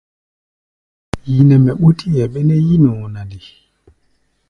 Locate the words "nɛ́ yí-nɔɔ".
2.47-3.05